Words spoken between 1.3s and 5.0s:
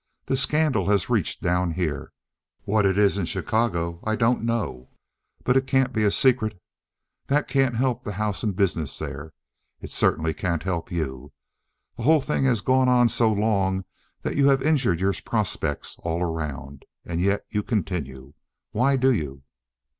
down here. What it is in Chicago I don't know,